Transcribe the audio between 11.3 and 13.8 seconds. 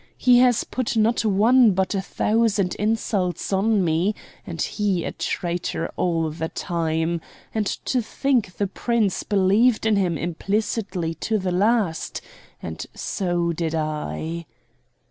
the last. And so did